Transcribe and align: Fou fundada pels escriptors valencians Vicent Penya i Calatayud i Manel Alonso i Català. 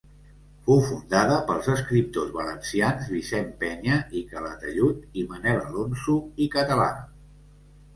Fou 0.69 0.79
fundada 0.85 1.35
pels 1.49 1.69
escriptors 1.73 2.33
valencians 2.39 3.13
Vicent 3.19 3.53
Penya 3.63 4.01
i 4.23 4.27
Calatayud 4.35 5.09
i 5.25 5.31
Manel 5.33 5.65
Alonso 5.71 6.21
i 6.49 6.55
Català. 6.61 6.95